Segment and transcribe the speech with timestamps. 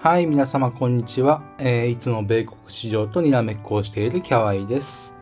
[0.00, 1.42] はい、皆様こんにちは。
[1.58, 5.16] えーいつも米国市場とにらめっこをしているキャワイです。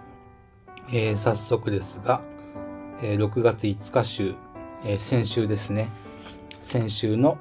[0.91, 2.21] えー早速ですが、
[3.03, 4.35] えー6月5日週、
[4.85, 5.89] え先週ですね。
[6.61, 7.39] 先週の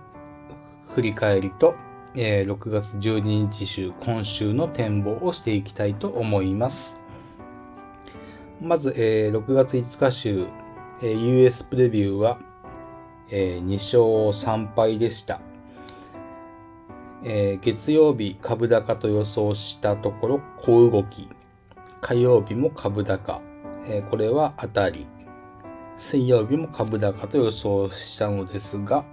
[0.88, 1.76] 振り返りと、
[2.16, 6.98] えー6月12日週、今週の展望をしていきたいと思います。
[8.62, 10.48] まず、えー6月5日週、
[11.04, 12.40] え US プレビューは、
[13.30, 13.74] えー2
[14.32, 15.42] 勝3敗でした。
[17.28, 21.28] えー月曜日株高と予想したところ小動き。
[22.00, 23.42] 火曜日も株高。
[23.88, 25.08] えーこれは当たり。
[25.98, 29.06] 水曜日も株高と予想したのですが、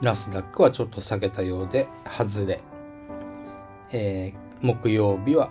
[0.00, 2.62] ナスダックはちょっと下げたようで、外れ。
[3.92, 5.50] えー木曜日は、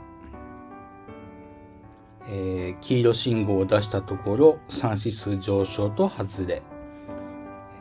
[2.27, 6.63] えー黄色信号を出したところ、3指数上昇と外れ。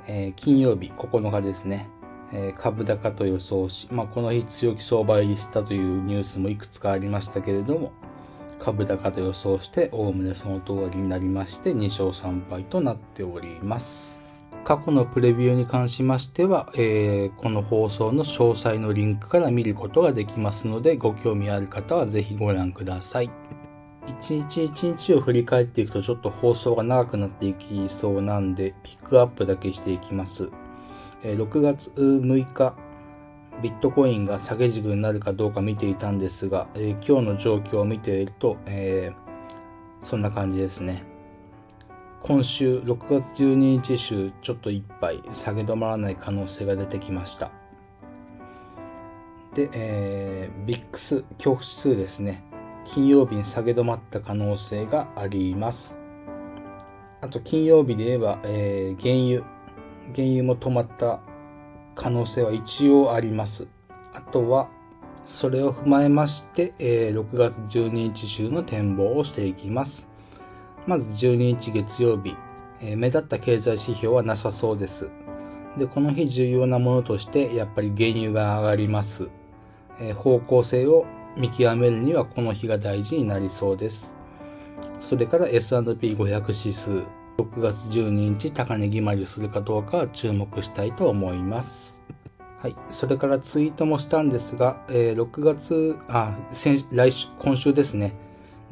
[0.06, 1.88] えー金曜日9日ですね。
[2.32, 7.92] え株高と予想し、まあ、この日強気相場入りしたというニュースもいくつかありましたけれども、
[8.58, 14.18] 株高と予想して、おおむねその通りになりまして、2勝3敗となっております。
[14.64, 23.30] 過去のプレビューに関しましては、えーこの放送の詳細のリンクから見ることができますので、ご興味ある方はぜひご覧ください。
[24.06, 30.50] 一日一日を振り返っていくとちょっと放送が長くなっていきそうなんで、ピックアップだけしていきます。
[31.22, 32.76] 6月6日、
[33.60, 39.28] ビットコインが下げ軸になるかどうか見ていたんですが、えー今日の状況を見ていると、えー
[40.00, 41.02] そんな感じですね。
[42.22, 47.50] 今週6月12日週ちょっといっぱい下げ止まらない可能性が出てきました。
[49.54, 52.44] で、えー、ビックス恐怖指数ですね。
[52.84, 55.98] 金曜日に下げ止まった可能性があります。
[57.20, 59.57] あと金曜日で言えば、えー原油。
[60.14, 61.20] 原油も止まった
[61.94, 63.68] 可能性は一応あります。
[64.12, 64.68] あとは、
[65.22, 70.08] それを踏まえまして、えー6月12日週の展望をしていきます。
[70.86, 72.36] まず12日月曜日、
[72.80, 75.10] えー目立った経済指標はなさそうです。
[75.76, 79.30] で、この日重要なものとして、やっぱり原油が上がります。
[80.00, 81.04] えー方向性を
[81.36, 84.16] 見極めるにはこの日が大事になりそうです。
[84.98, 87.04] それから S&P500 指数、
[87.38, 92.04] 6月12日高値決まりするかどうか注目したいと思います。
[92.60, 92.74] はい。
[92.88, 98.12] それからツイートもしたんですが、えー6月、あ、先来週、今週ですね。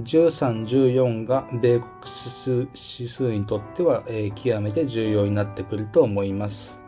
[0.03, 6.83] 13、14が米国指数指数にとっては、えー極めて重要になってくると思います。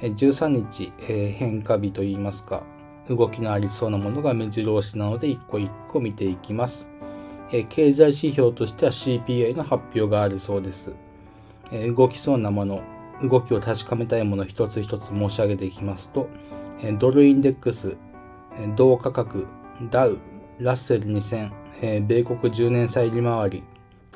[0.00, 2.62] えー13日、えー変化日といいますか、
[3.10, 6.91] 動きのありそうなものが目白押しなので一個一個見ていきます。
[7.68, 10.94] 経済指標としては CPI の発表があるそうです。
[11.94, 12.82] 動きそうなもの、
[13.22, 16.28] 動きを確かめたいもの一つ一つ申し上げていきますと、
[16.98, 17.96] ドルインデックス、
[18.58, 19.46] え同価格、
[19.90, 20.18] ダウ、
[20.58, 23.62] ラッセル2000、米国10年債利回り、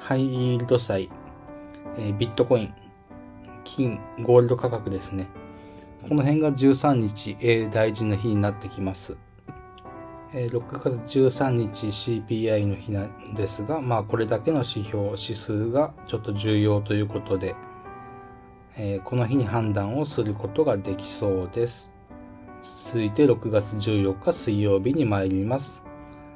[0.01, 1.11] ハイイールド債、
[2.19, 2.75] ビットコイン、
[3.65, 5.27] 金、ゴールド価格ですね。
[6.09, 7.37] この辺が13日、
[7.71, 9.19] 大事な日になってきます。
[10.35, 17.55] え6月13日 CPI の日なんですが、まあこれだけの指標、指数がちょっと重要ということで、
[18.77, 21.95] えーこの日に判断をすることができそうです。
[22.63, 25.85] 続いて6月14日水曜日に参ります。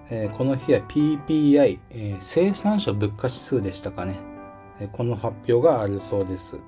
[0.08, 4.14] えーこの日は PPI、え生産者物価指数でしたかね。
[4.78, 6.60] えこの発表があるそうです。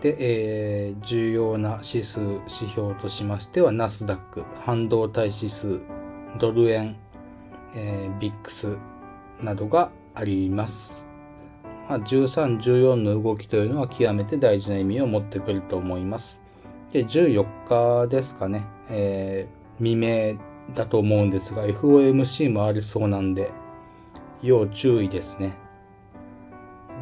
[0.00, 5.80] で、え重要な指数、指標としましては、ナスダック、半導体指数、
[6.38, 6.96] ドル円、
[7.74, 8.76] えービックス
[9.40, 11.06] などがあります。
[11.88, 16.40] まあ、13、14の動きというのは極めて大事な意味を持ってくると思います。
[16.92, 20.38] で、14日ですかね、えー未明
[20.74, 23.50] だと思うんですが、FOMC もありそうなんで、
[24.42, 25.54] 要注意ですね。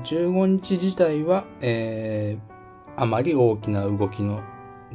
[0.05, 2.49] 15日自体は、えー
[3.01, 4.43] あまり大きな動きの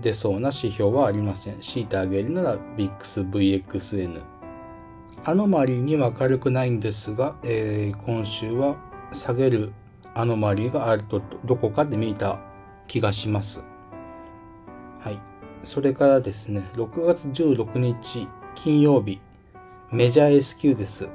[0.02, 1.60] 出そうな指標はありません。
[1.60, 4.22] 強いてあげるなら VIX-VXN。
[5.26, 8.76] アノマリーには明るくないんですが、えー今週は
[9.14, 9.72] 下げる
[10.16, 12.40] アノマリーがあるとどこかで見た
[12.88, 13.64] 気がします。
[15.00, 15.20] はい。
[15.64, 19.22] それからですね、6月16日金曜日、
[19.92, 21.08] メジャー S q です。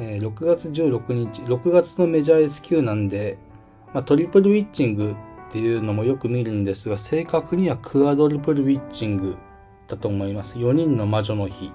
[0.00, 3.38] えー6月16日、6月のメジャー S q なんで、
[3.94, 5.14] まあ、トリプルウィッチング
[5.48, 9.36] っていうのもよく見るんですが、正確にはクアドルプルウィッチング
[9.86, 10.58] だと思います。
[10.58, 11.72] 4人の魔女の日。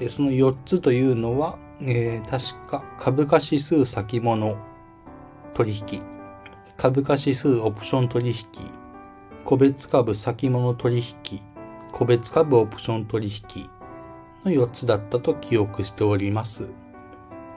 [0.00, 4.56] えその4つというのは、えー確か株価指数先物
[5.54, 6.02] 取引、
[6.76, 8.34] 株価指数オプション取引、
[9.44, 11.40] 個別株先物取引、
[11.92, 13.68] 個別株オプション取引
[14.44, 16.68] の4つだったと記憶しております。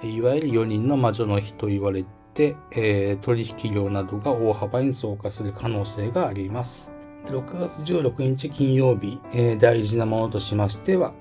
[0.03, 2.09] いわゆる4人の魔女の日と言われて、
[2.43, 6.91] えー、取引量などが大幅に増加する可能性があります。
[7.27, 11.13] 6月16日金曜日、えー、大事なものとしましては、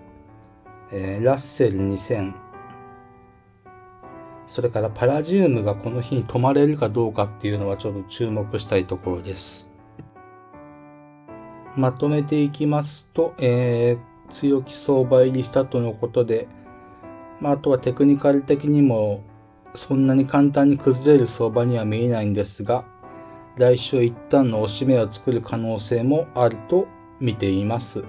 [0.90, 2.34] えー、ラッセル2000、
[4.46, 9.72] それからパラジウムがこの日に止まれるかどうかっていうのはちょっと注目したいところです。
[11.76, 16.46] まとめていきますと、えー、強気相場入りしたとのことで、
[17.40, 19.24] まあ、あとはテクニカル的にも
[19.74, 22.84] そんなに簡単に崩れる相場には見えないんですが、
[23.56, 26.86] 来週一旦の押し目を作る可能性もあると
[27.20, 28.04] 見ています。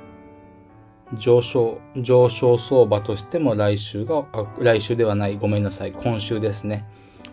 [1.14, 4.26] 上昇、上昇相場としても来週が、
[4.60, 6.86] 来週ではない、ごめんなさい、今週ですね。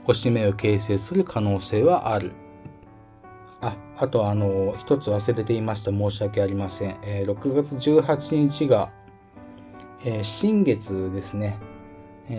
[0.04, 2.32] 押し目を形成する可能性はある。
[3.60, 5.90] あ、あとあの、一つ忘れていました。
[5.90, 6.96] 申し訳ありません。
[7.02, 8.90] えー、6月18日が、
[10.04, 11.58] えー、新月ですね。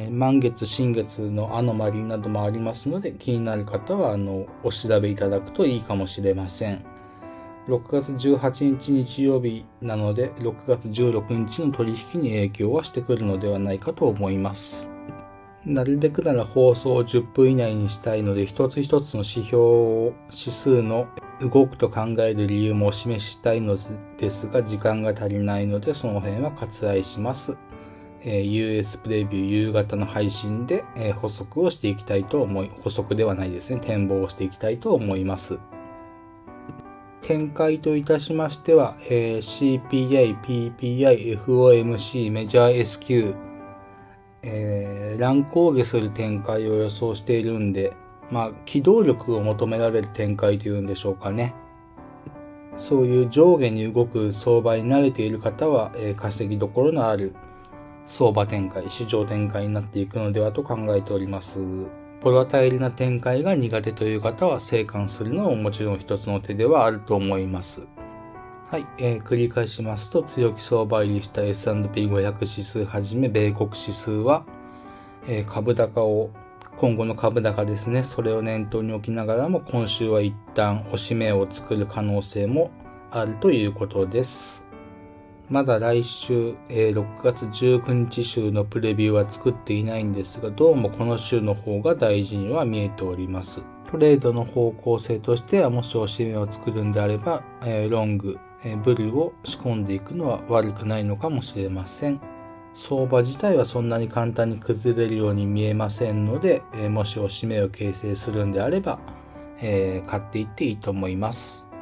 [0.09, 6.85] 満月、新月のアノマリーなどもありますので、気になる方は、あの、お調べいただくといいかもしれません。
[7.67, 14.89] 6月18日日曜日なので、6月16日の取引に影響はしてくるのではないかと思います。
[15.65, 21.07] なるべくなら放送を10分以内にしたいので、一つ一つの指標を、指数の
[21.39, 23.77] 動くと考える理由もお示ししたいの
[24.17, 27.57] ですが、時間が足りないので、その辺は割愛します。
[28.25, 35.59] えー、US プレビュー夕方の配信で、え、補足をしていきたいと思い、補足ではないですね、展望をしていきたいと思います。
[37.21, 43.35] 展開といたしましては、えー、CPI、PPI、FOMC、メジャー SQ、
[44.43, 47.93] えー、乱高下する展開を予想しているんで、
[48.29, 51.55] まあ、機動力を求められる展開というんでしょうかね。
[52.75, 57.35] そういう上下に動く相場に慣れている方は、えー、稼ぎどころのある
[58.05, 61.59] 相場展開、市場展開になっていくのではと考えております。
[62.21, 67.87] ボラタイルな展開が苦手という方は生還するのももちろん一つの手ではあると思います。
[68.69, 74.45] はい、えー、繰り返しますと、強気相場入りした S&P500 指数はじめ米国指数は、
[75.27, 76.31] えー、株高を、
[76.77, 82.71] 今後の株高ですね、それを念頭に置きながらも今週は一旦押し目を作る可能性も
[83.11, 84.62] あるということです。
[85.49, 93.61] まだ来週、えー、6月19日週のプレビューは作っていないんですが、どうもこの週の方が大事には見えております。
[93.91, 102.21] トレードの方向性としては、もしおしめを作るんであれば、えー、ロング、えー、ブルを仕込んでいくのは悪くないのかもしれません。
[102.73, 108.99] 相場自体はそんなに簡単に崩れるように見えませんので、えー、もしおしめを形成するんであれば、
[109.61, 111.72] え、買っていっていいと思います。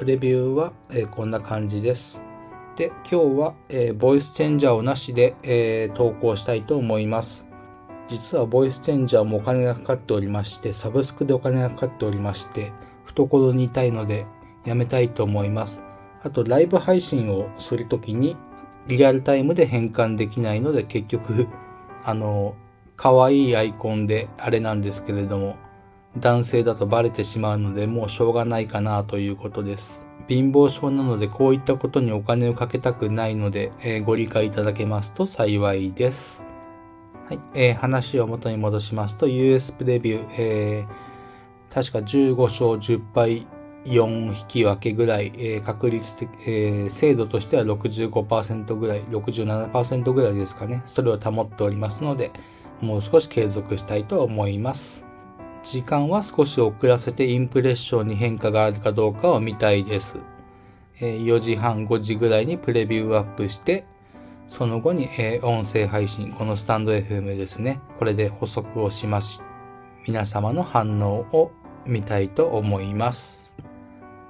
[0.00, 2.22] プレビューは、え、こんな感じです。
[2.74, 7.46] で、今日は、えー、ボイスチェンジャーをなしで、え、投稿したいと思います。
[8.08, 12.72] 実はボイスチェンジャーもお金がかかっておりまして、サブスクでお金がかかっておりまして、
[13.04, 14.24] 懐に痛いので
[14.64, 15.84] やめたいと思います。
[16.22, 18.38] あと、ライブ配信をするときに
[18.86, 21.46] リアルタイムで変換できないので、結局、
[22.04, 22.54] あの、
[22.96, 25.56] 可愛いアイコンであれなんですけれども、
[26.16, 30.08] 男性だとバレてしまうのでもうしょうがないかなということです。
[30.28, 36.44] 貧乏症なのでこういったことにお金をかけたくないので、えー、ご理解いただけますと幸いです。
[37.28, 43.46] はい、えー、話を元に戻しますと US プレビュー、えー、確か15勝10敗
[43.84, 50.82] 4引き分けぐらい、えー、確率的、えー、精度としては65%ぐらい、67%ぐらいですかね。
[50.86, 52.30] それを保っておりますので、
[52.80, 55.09] もう少し継続したいと思います。
[55.62, 60.18] 時間は少し遅らせてインプレッションに変化があるかどうかを見たいです。
[61.00, 63.84] 4時半、5時ぐらいにプレビューアップして、
[64.48, 65.08] その後に
[65.42, 67.80] 音声配信、このスタンド FM ですね。
[67.98, 69.44] これで補足をします。
[70.06, 71.52] 皆様の反応を
[71.86, 73.56] 見たいと思います。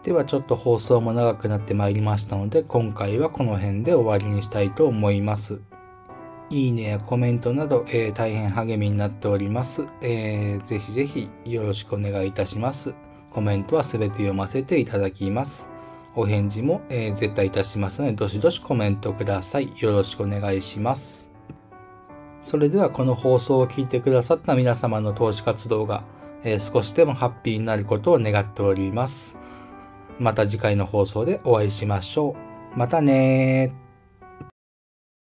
[0.03, 5.61] ではちょっと放送も長くなってまいりましたので、今回はこの辺で終わりにしたいと思います。
[6.51, 10.65] いいねやコメントなど、えー、大変励みになっております、えー。
[10.65, 12.93] ぜひぜひよろしくお願いいたします。
[13.31, 15.71] コメントはすべて読ませていただきます。
[16.17, 19.71] お返事も、えー、絶対いたしますので、どしどしコメントください。
[19.79, 21.31] よろしくお願いします。
[22.43, 26.03] それではこの放送を聞いてくださった皆様の投資活動が、
[26.43, 29.39] えー、少しでもハッピーになることを願っております。
[30.19, 32.35] また次回の放送でお会いしましょ
[32.75, 32.79] う。
[32.79, 33.90] またねー。